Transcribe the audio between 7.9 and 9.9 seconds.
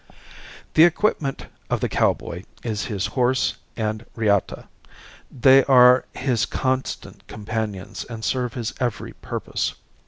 and serve his every purpose.